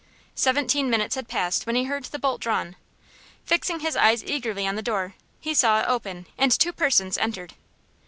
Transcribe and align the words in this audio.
Seventeen 0.33 0.89
minutes 0.89 1.13
had 1.13 1.27
passed 1.27 1.67
when 1.67 1.75
he 1.75 1.83
heard 1.83 2.05
the 2.05 2.17
bolt 2.17 2.41
drawn. 2.41 2.75
Fixing 3.45 3.81
his 3.81 3.95
eyes 3.95 4.23
eagerly 4.23 4.65
on 4.65 4.73
the 4.73 4.81
door 4.81 5.13
he 5.39 5.53
saw 5.53 5.81
it 5.81 5.85
open, 5.87 6.25
and 6.39 6.51
two 6.51 6.73
persons 6.73 7.19
entered. 7.19 7.53